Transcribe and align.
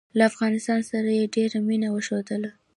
له 0.17 0.23
افغانستان 0.31 0.79
سره 0.91 1.09
یې 1.17 1.25
ډېره 1.35 1.59
مینه 1.67 1.87
وښودله. 1.91 2.49